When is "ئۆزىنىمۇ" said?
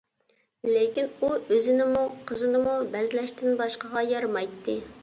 1.35-2.01